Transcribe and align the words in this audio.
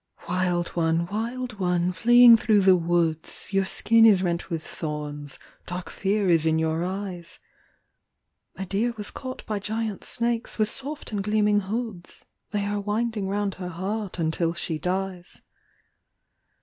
THE 0.25 0.31
AMBUSH." 0.33 0.41
TV/ILD 0.47 0.67
one, 0.73 1.05
wild 1.11 1.53
one, 1.59 1.91
fleeing 1.93 2.35
through 2.35 2.61
the 2.61 2.75
woods,»» 2.75 3.49
Your 3.53 3.65
skin 3.67 4.03
is 4.07 4.23
rent 4.23 4.49
with 4.49 4.65
thorns, 4.65 5.37
dark 5.67 5.91
fear 5.91 6.27
is 6.27 6.47
in 6.47 6.57
your 6.57 6.83
eyes."" 6.83 7.37
A 8.55 8.65
deer 8.65 8.95
was 8.97 9.11
caught 9.11 9.45
by 9.45 9.59
giant 9.59 10.03
snakes 10.03 10.57
with 10.57 10.69
soft 10.69 11.11
and 11.11 11.23
gleaming 11.23 11.59
hoods: 11.59 12.25
They 12.49 12.65
are 12.65 12.81
winding 12.81 13.27
round 13.27 13.53
her 13.61 13.69
heart 13.69 14.17
until 14.17 14.55
she 14.55 14.79
dies." 14.79 15.43